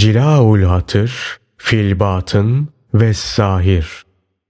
[0.00, 4.04] Cilaul Hatır, Filbatın ve Zahir.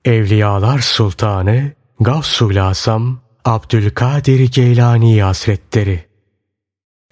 [0.05, 6.05] Evliyalar Sultanı Gavsul Asam Abdülkadir Geylani Hazretleri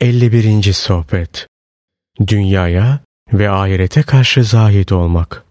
[0.01, 0.73] 51.
[0.73, 1.47] Sohbet
[2.27, 3.01] Dünyaya
[3.33, 5.45] ve ahirete karşı zahid olmak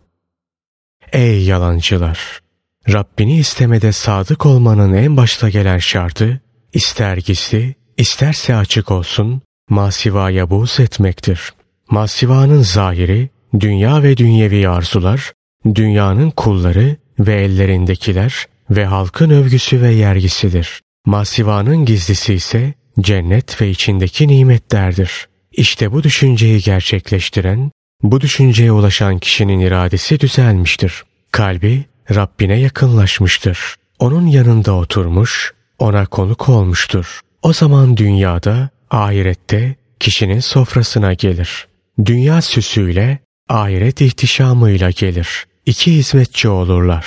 [1.14, 2.42] Ey yalancılar!
[2.90, 6.42] Rabbini istemede sadık olmanın en başta gelen şartı,
[6.74, 11.54] ister gizli, isterse açık olsun, masivaya buğz etmektir.
[11.90, 13.30] Masivanın zahiri,
[13.60, 15.34] dünya ve dünyevi arzular,
[15.76, 20.82] dünyanın kulları ve ellerindekiler ve halkın övgüsü ve yergisidir.
[21.06, 25.28] Masivanın gizlisi ise cennet ve içindeki nimetlerdir.
[25.52, 27.72] İşte bu düşünceyi gerçekleştiren,
[28.04, 31.04] bu düşünceye ulaşan kişinin iradesi düzelmiştir.
[31.32, 33.76] Kalbi Rabbine yakınlaşmıştır.
[34.00, 37.20] Onun yanında oturmuş, ona konuk olmuştur.
[37.42, 41.68] O zaman dünyada, ahirette kişinin sofrasına gelir.
[42.06, 43.20] Dünya süsüyle,
[43.50, 45.46] ahiret ihtişamıyla gelir.
[45.66, 47.06] İki hizmetçi olurlar.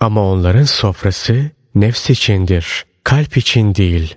[0.00, 4.14] Ama onların sofrası nefs içindir, kalp için değil.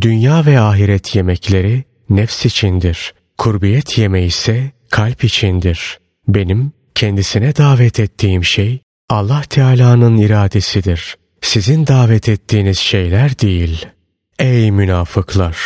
[0.00, 3.14] Dünya ve ahiret yemekleri nefs içindir.
[3.38, 5.98] Kurbiyet yemeği ise kalp içindir.
[6.28, 11.16] Benim kendisine davet ettiğim şey Allah Teala'nın iradesidir.
[11.40, 13.86] Sizin davet ettiğiniz şeyler değil.
[14.38, 15.56] Ey münafıklar!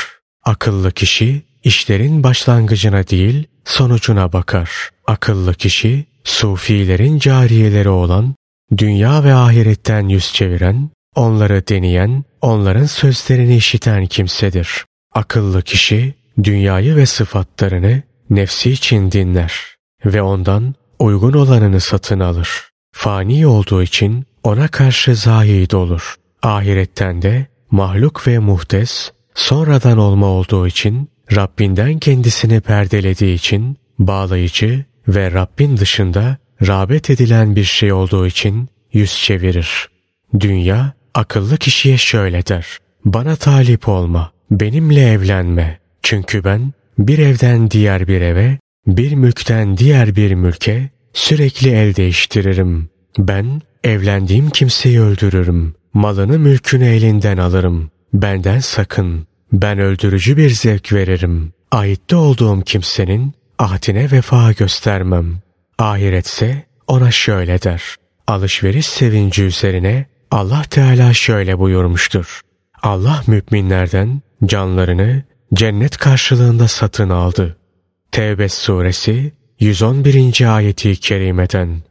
[0.44, 4.70] Akıllı kişi işlerin başlangıcına değil sonucuna bakar.
[5.06, 8.34] Akıllı kişi sufilerin cariyeleri olan,
[8.78, 14.84] dünya ve ahiretten yüz çeviren, onları deneyen, onların sözlerini işiten kimsedir.
[15.14, 22.48] Akıllı kişi dünyayı ve sıfatlarını nefsi için dinler ve ondan uygun olanını satın alır.
[22.92, 26.14] Fani olduğu için ona karşı zahid olur.
[26.42, 35.32] Ahiretten de mahluk ve muhtes, sonradan olma olduğu için, Rabbinden kendisini perdelediği için, bağlayıcı ve
[35.32, 39.88] Rabbin dışında rağbet edilen bir şey olduğu için yüz çevirir.
[40.40, 42.78] Dünya, akıllı kişiye şöyle der.
[43.04, 45.78] Bana talip olma, benimle evlenme.
[46.02, 52.88] Çünkü ben bir evden diğer bir eve, bir mülkten diğer bir mülke sürekli el değiştiririm.
[53.18, 55.74] Ben evlendiğim kimseyi öldürürüm.
[55.94, 57.90] Malını mülkünü elinden alırım.
[58.14, 59.26] Benden sakın.
[59.52, 61.52] Ben öldürücü bir zevk veririm.
[61.70, 65.38] Aitte olduğum kimsenin ahdine vefa göstermem.
[65.78, 67.96] Ahiretse ona şöyle der.
[68.26, 72.40] Alışveriş sevinci üzerine Allah Teala şöyle buyurmuştur.
[72.82, 75.22] Allah müminlerden canlarını
[75.54, 77.56] cennet karşılığında satın aldı.
[78.12, 80.56] Tevbe suresi 111.
[80.56, 81.82] ayeti kerimeden.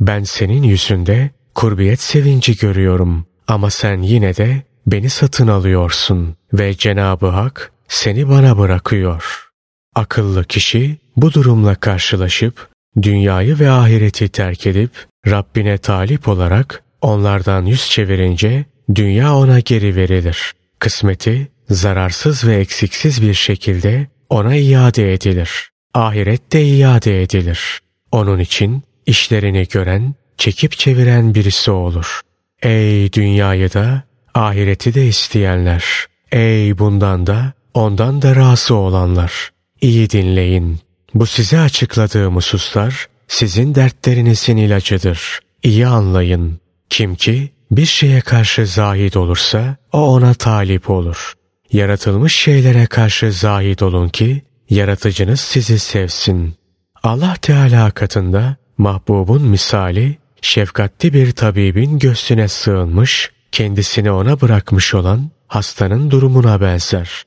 [0.00, 4.62] Ben senin yüzünde kurbiyet sevinci görüyorum ama sen yine de
[4.92, 9.48] beni satın alıyorsun ve Cenab-ı Hak seni bana bırakıyor.
[9.94, 12.68] Akıllı kişi bu durumla karşılaşıp
[13.02, 14.90] dünyayı ve ahireti terk edip
[15.26, 20.52] Rabbine talip olarak onlardan yüz çevirince dünya ona geri verilir.
[20.78, 25.70] Kısmeti zararsız ve eksiksiz bir şekilde ona iade edilir.
[25.94, 27.80] Ahiret de iade edilir.
[28.12, 32.20] Onun için işlerini gören, çekip çeviren birisi olur.
[32.62, 34.07] Ey dünyayı da,
[34.38, 35.84] ahireti de isteyenler.
[36.32, 39.50] Ey bundan da, ondan da razı olanlar.
[39.80, 40.78] İyi dinleyin.
[41.14, 45.38] Bu size açıkladığım hususlar sizin dertlerinizin ilacıdır.
[45.62, 46.60] İyi anlayın.
[46.90, 51.32] Kim ki bir şeye karşı zahid olursa o ona talip olur.
[51.72, 56.54] Yaratılmış şeylere karşı zahid olun ki yaratıcınız sizi sevsin.
[57.02, 66.10] Allah Teala katında mahbubun misali şefkatli bir tabibin göğsüne sığınmış, kendisini ona bırakmış olan hastanın
[66.10, 67.22] durumuna benzer.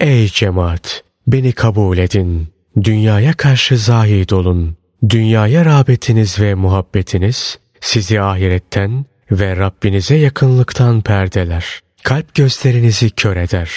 [0.00, 1.02] Ey cemaat!
[1.26, 2.48] Beni kabul edin.
[2.82, 4.76] Dünyaya karşı zahid olun.
[5.08, 11.80] Dünyaya rağbetiniz ve muhabbetiniz sizi ahiretten ve Rabbinize yakınlıktan perdeler.
[12.02, 13.70] Kalp gözlerinizi kör eder.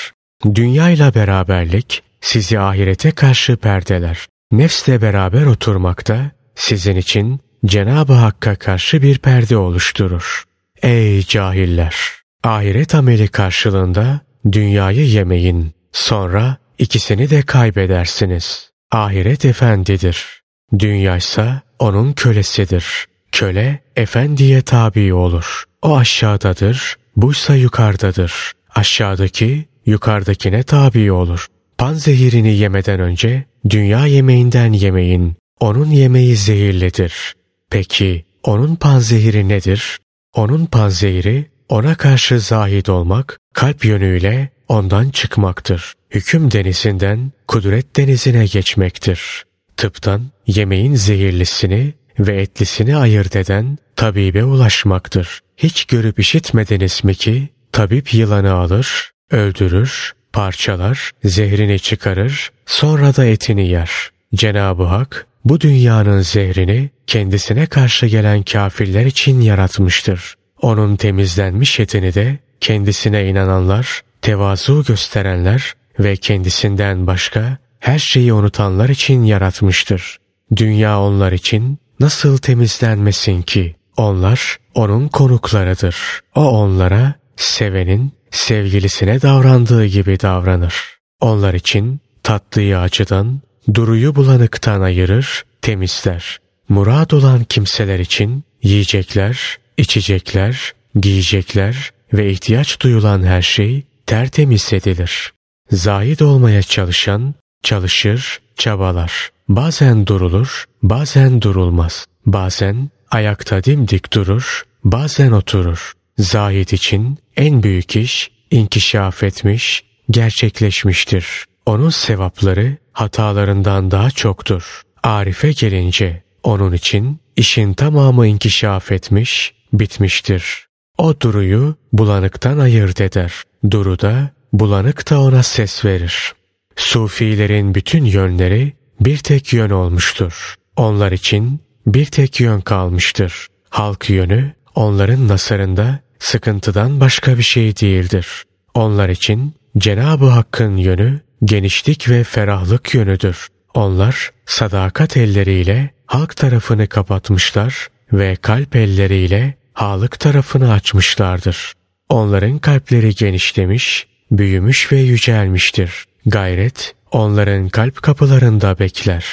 [0.56, 4.28] Dünyayla beraberlik sizi ahirete karşı perdeler.
[4.52, 10.44] Nefsle beraber oturmakta sizin için Cenab-ı Hakk'a karşı bir perde oluşturur.
[10.84, 11.96] Ey cahiller!
[12.44, 14.20] Ahiret ameli karşılığında
[14.52, 15.72] dünyayı yemeyin.
[15.92, 18.70] Sonra ikisini de kaybedersiniz.
[18.92, 20.42] Ahiret efendidir.
[20.80, 23.06] Dünyaysa onun kölesidir.
[23.32, 25.64] Köle efendiye tabi olur.
[25.82, 28.52] O aşağıdadır, buysa yukarıdadır.
[28.76, 31.48] Aşağıdaki yukarıdakine tabi olur.
[31.78, 35.36] Pan zehirini yemeden önce dünya yemeğinden yemeyin.
[35.60, 37.36] Onun yemeği zehirlidir.
[37.70, 40.00] Peki onun panzehiri nedir?
[40.34, 45.94] Onun panzehiri ona karşı zahid olmak, kalp yönüyle ondan çıkmaktır.
[46.12, 49.44] Hüküm denizinden kudret denizine geçmektir.
[49.78, 55.40] Tıptan yemeğin zehirlisini ve etlisini ayırt eden tabibe ulaşmaktır.
[55.58, 63.68] Hiç görüp işitmediniz mi ki tabip yılanı alır, öldürür, parçalar, zehrini çıkarır, sonra da etini
[63.68, 64.10] yer.
[64.36, 70.36] Cenab-ı Hak bu dünyanın zehrini kendisine karşı gelen kafirler için yaratmıştır.
[70.62, 79.24] Onun temizlenmiş etini de kendisine inananlar, tevazu gösterenler ve kendisinden başka her şeyi unutanlar için
[79.24, 80.18] yaratmıştır.
[80.56, 83.76] Dünya onlar için nasıl temizlenmesin ki?
[83.98, 85.96] Onlar onun konuklarıdır.
[86.36, 90.76] O onlara sevenin sevgilisine davrandığı gibi davranır.
[91.22, 93.42] Onlar için tatlıyı acıdan,
[93.74, 96.40] duruyu bulanıktan ayırır, temizler.
[96.70, 105.34] Murad olan kimseler için yiyecekler, içecekler, giyecekler ve ihtiyaç duyulan her şey tertemiz edilir.
[105.72, 107.34] Zahid olmaya çalışan
[107.64, 109.30] çalışır, çabalar.
[109.50, 112.06] Bazen durulur, bazen durulmaz.
[112.26, 115.94] Bazen ayakta dimdik durur, bazen oturur.
[116.18, 121.46] Zahid için en büyük iş inkişaf etmiş, gerçekleşmiştir.
[121.68, 124.82] Onun sevapları hatalarından daha çoktur.
[125.04, 130.68] Arif'e gelince onun için işin tamamı inkişaf etmiş, bitmiştir.
[130.98, 133.34] O duruyu bulanıktan ayırt eder.
[133.72, 136.34] Duru da bulanık da ona ses verir.
[136.76, 140.56] Sufilerin bütün yönleri bir tek yön olmuştur.
[140.76, 143.48] Onlar için bir tek yön kalmıştır.
[143.70, 148.44] Halk yönü onların nasarında sıkıntıdan başka bir şey değildir.
[148.74, 153.48] Onlar için Cenab-ı Hakk'ın yönü genişlik ve ferahlık yönüdür.
[153.74, 161.74] Onlar sadakat elleriyle halk tarafını kapatmışlar ve kalp elleriyle halık tarafını açmışlardır.
[162.10, 166.06] Onların kalpleri genişlemiş, büyümüş ve yücelmiştir.
[166.26, 169.26] Gayret onların kalp kapılarında bekler.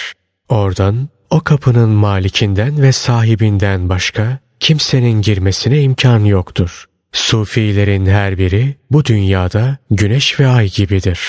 [0.49, 6.85] Oradan o kapının malikinden ve sahibinden başka kimsenin girmesine imkan yoktur.
[7.13, 11.21] Sufilerin her biri bu dünyada güneş ve ay gibidir.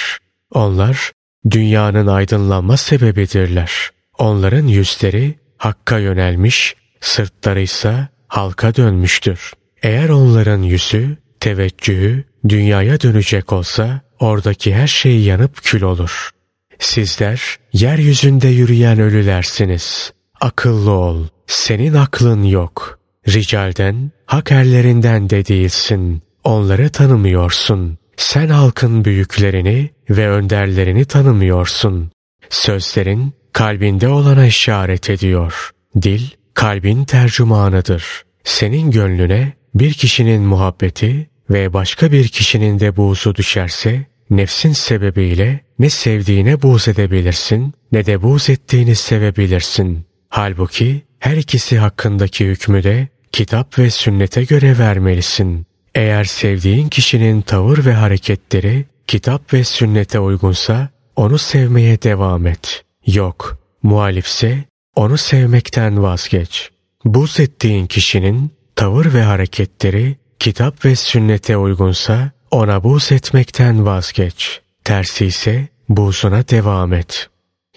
[0.52, 1.12] Onlar
[1.50, 3.72] dünyanın aydınlanma sebebidirler.
[4.18, 9.54] Onların yüzleri hakka yönelmiş, sırtları ise halka dönmüştür.
[9.84, 16.30] Eğer onların yüzü, teveccühü dünyaya dönecek olsa oradaki her şey yanıp kül olur.
[16.80, 17.42] Sizler
[17.74, 20.14] yeryüzünde yürüyen ölülersiniz.
[20.42, 23.00] Akıllı ol, senin aklın yok.
[23.28, 26.22] Ricalden, hak erlerinden de değilsin.
[26.44, 27.98] Onları tanımıyorsun.
[28.18, 32.12] Sen halkın büyüklerini ve önderlerini tanımıyorsun.
[32.50, 35.72] Sözlerin kalbinde olana işaret ediyor.
[36.02, 36.22] Dil
[36.54, 38.24] kalbin tercümanıdır.
[38.44, 45.90] Senin gönlüne bir kişinin muhabbeti ve başka bir kişinin de buğzu düşerse nefsin sebebiyle ne
[45.90, 50.06] sevdiğine buğz edebilirsin ne de buğz ettiğini sevebilirsin.
[50.30, 55.66] Halbuki her ikisi hakkındaki hükmü de kitap ve sünnete göre vermelisin.
[55.96, 62.84] Eğer sevdiğin kişinin tavır ve hareketleri kitap ve sünnete uygunsa onu sevmeye devam et.
[63.08, 64.64] Yok, muhalifse
[64.96, 66.70] onu sevmekten vazgeç.
[67.06, 74.62] Buz ettiğin kişinin tavır ve hareketleri kitap ve sünnete uygunsa ona buz etmekten vazgeç.
[74.84, 77.30] Tersi ise buzuna devam et.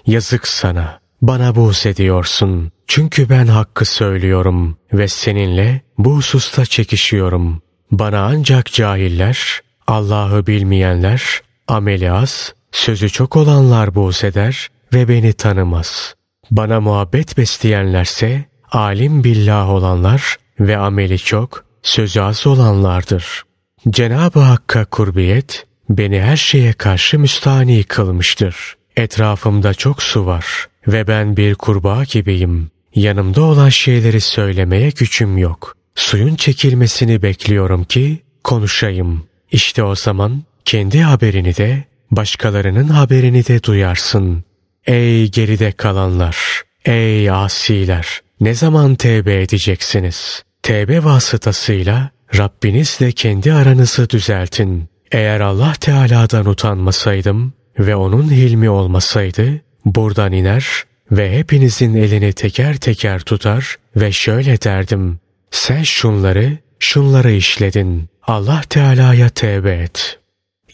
[0.07, 2.73] Yazık sana, bana buz ediyorsun.
[2.87, 7.63] Çünkü ben hakkı söylüyorum ve seninle bu hususta çekişiyorum.
[7.93, 16.15] Bana ancak cahiller, Allah'ı bilmeyenler, ameli az, sözü çok olanlar buğz eder ve beni tanımaz.
[16.51, 23.43] Bana muhabbet besleyenlerse, alim billah olanlar ve ameli çok, sözü az olanlardır.
[23.91, 28.77] Cenab-ı Hakk'a kurbiyet, beni her şeye karşı müstani kılmıştır.
[28.97, 32.71] Etrafımda çok su var ve ben bir kurbağa gibiyim.
[32.95, 35.78] Yanımda olan şeyleri söylemeye gücüm yok.
[35.99, 39.27] Suyun çekilmesini bekliyorum ki konuşayım.
[39.53, 44.45] İşte o zaman kendi haberini de başkalarının haberini de duyarsın.
[44.87, 46.37] Ey geride kalanlar!
[46.85, 48.21] Ey asiler!
[48.41, 50.43] Ne zaman tevbe edeceksiniz?
[50.63, 54.89] Tevbe vasıtasıyla Rabbinizle kendi aranızı düzeltin.
[55.13, 63.21] Eğer Allah Teala'dan utanmasaydım ve onun hilmi olmasaydı buradan iner ve hepinizin elini teker teker
[63.21, 65.21] tutar ve şöyle derdim.
[65.51, 68.09] Sen şunları, şunları işledin.
[68.23, 70.19] Allah Teala'ya tevbe et.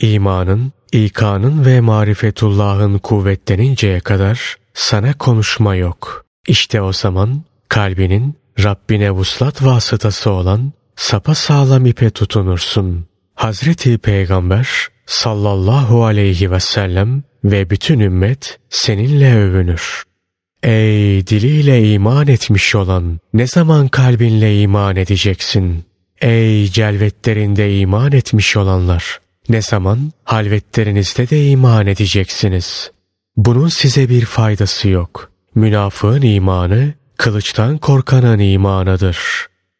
[0.00, 6.24] İmanın, ikanın ve marifetullahın kuvvetleninceye kadar sana konuşma yok.
[6.48, 13.06] İşte o zaman kalbinin Rabbine vuslat vasıtası olan sapa sağlam ipe tutunursun.
[13.34, 14.68] Hazreti Peygamber
[15.06, 20.02] sallallahu aleyhi ve sellem ve bütün ümmet seninle övünür.
[20.64, 25.84] Ey diliyle iman etmiş olan, ne zaman kalbinle iman edeceksin?
[26.20, 32.90] Ey celvetlerinde iman etmiş olanlar, ne zaman halvetlerinizde de iman edeceksiniz?
[33.36, 35.30] Bunun size bir faydası yok.
[35.54, 39.18] Münafığın imanı, kılıçtan korkanın imanıdır.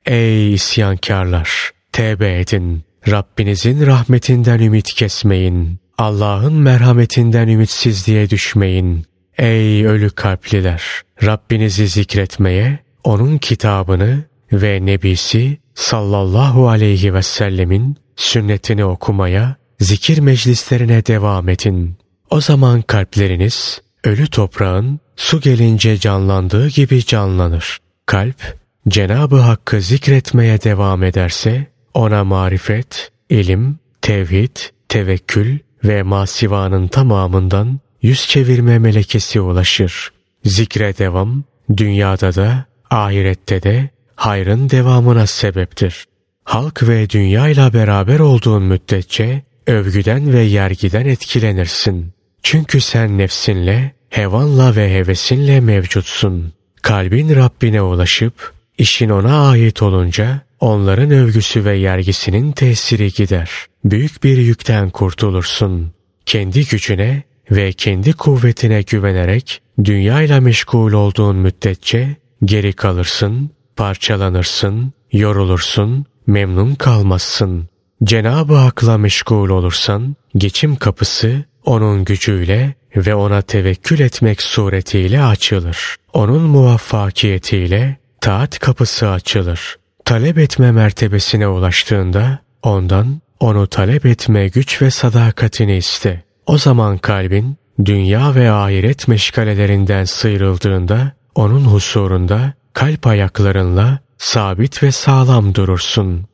[0.06, 1.70] Ey isyankarlar!
[1.92, 2.82] Tevbe edin.
[3.08, 5.78] Rabbinizin rahmetinden ümit kesmeyin.
[5.98, 9.06] Allah'ın merhametinden ümitsizliğe düşmeyin.
[9.38, 10.82] Ey ölü kalpliler!
[11.22, 21.48] Rabbinizi zikretmeye, O'nun kitabını ve Nebisi sallallahu aleyhi ve sellemin sünnetini okumaya, zikir meclislerine devam
[21.48, 21.96] edin.
[22.30, 27.78] O zaman kalpleriniz ölü toprağın su gelince canlandığı gibi canlanır.
[28.06, 28.56] Kalp
[28.88, 34.56] Cenabı Hakk'ı zikretmeye devam ederse ona marifet, ilim, tevhid,
[34.88, 40.12] tevekkül ve masivanın tamamından yüz çevirme melekesi ulaşır.
[40.44, 41.44] Zikre devam,
[41.76, 46.04] dünyada da, ahirette de hayrın devamına sebeptir.
[46.44, 52.12] Halk ve dünyayla beraber olduğun müddetçe övgüden ve yergiden etkilenirsin.
[52.42, 56.52] Çünkü sen nefsinle, hevanla ve hevesinle mevcutsun.
[56.82, 63.50] Kalbin Rabbine ulaşıp, işin ona ait olunca, onların övgüsü ve yergisinin tesiri gider.
[63.84, 65.92] Büyük bir yükten kurtulursun.
[66.26, 76.74] Kendi gücüne ve kendi kuvvetine güvenerek dünyayla meşgul olduğun müddetçe geri kalırsın, parçalanırsın, yorulursun, memnun
[76.74, 77.68] kalmazsın.
[78.04, 85.96] Cenab-ı Hak'la meşgul olursan geçim kapısı onun gücüyle ve ona tevekkül etmek suretiyle açılır.
[86.12, 89.76] Onun muvaffakiyetiyle taat kapısı açılır.
[90.04, 96.24] Talep etme mertebesine ulaştığında ondan onu talep etme güç ve sadakatini iste.
[96.46, 105.54] O zaman kalbin dünya ve ahiret meşgalelerinden sıyrıldığında onun husurunda kalp ayaklarınla sabit ve sağlam
[105.54, 106.24] durursun.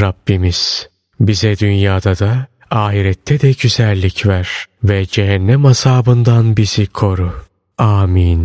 [0.00, 0.88] Rabbimiz
[1.20, 4.48] bize dünyada da ahirette de güzellik ver
[4.84, 7.32] ve cehennem azabından bizi koru.
[7.78, 8.42] Amin.